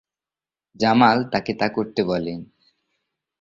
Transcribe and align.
জামাল 0.75 1.17
তাকে 1.31 1.51
তা 1.53 1.67
করতে 1.67 2.01
বলে। 2.03 2.33